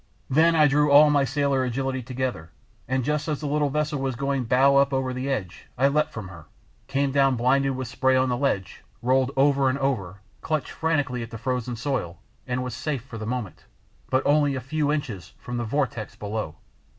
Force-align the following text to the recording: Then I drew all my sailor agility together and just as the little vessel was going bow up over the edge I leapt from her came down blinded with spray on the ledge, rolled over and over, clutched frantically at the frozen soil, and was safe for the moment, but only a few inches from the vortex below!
Then 0.31 0.55
I 0.55 0.65
drew 0.67 0.89
all 0.91 1.11
my 1.11 1.23
sailor 1.25 1.63
agility 1.63 2.01
together 2.01 2.49
and 2.87 3.03
just 3.03 3.27
as 3.27 3.39
the 3.39 3.45
little 3.45 3.69
vessel 3.69 3.99
was 4.01 4.15
going 4.15 4.45
bow 4.45 4.77
up 4.77 4.93
over 4.95 5.13
the 5.13 5.29
edge 5.29 5.67
I 5.77 5.89
leapt 5.89 6.11
from 6.11 6.29
her 6.29 6.47
came 6.87 7.11
down 7.11 7.35
blinded 7.35 7.75
with 7.75 7.87
spray 7.87 8.15
on 8.15 8.27
the 8.27 8.35
ledge, 8.35 8.81
rolled 9.03 9.29
over 9.37 9.69
and 9.69 9.77
over, 9.77 10.21
clutched 10.41 10.71
frantically 10.71 11.21
at 11.21 11.29
the 11.29 11.37
frozen 11.37 11.75
soil, 11.75 12.17
and 12.47 12.63
was 12.63 12.73
safe 12.73 13.03
for 13.03 13.19
the 13.19 13.27
moment, 13.27 13.65
but 14.09 14.25
only 14.25 14.55
a 14.55 14.59
few 14.59 14.91
inches 14.91 15.33
from 15.37 15.57
the 15.57 15.65
vortex 15.65 16.15
below! 16.15 16.55